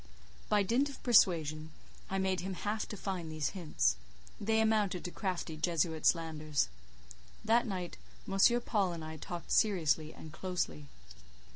By 0.49 0.63
dint 0.63 0.89
of 0.89 1.03
persuasion, 1.03 1.69
I 2.09 2.17
made 2.17 2.39
him 2.39 2.55
half 2.55 2.87
define 2.87 3.29
these 3.29 3.49
hints; 3.49 3.97
they 4.39 4.59
amounted 4.59 5.05
to 5.05 5.11
crafty 5.11 5.55
Jesuit 5.57 6.07
slanders. 6.07 6.69
That 7.45 7.67
night 7.67 7.97
M. 8.27 8.39
Paul 8.61 8.93
and 8.93 9.05
I 9.05 9.17
talked 9.17 9.51
seriously 9.51 10.11
and 10.11 10.33
closely. 10.33 10.87